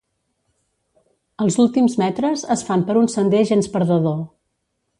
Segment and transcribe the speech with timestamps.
[1.45, 4.21] Els últims metres es fan per un sender gens perdedor.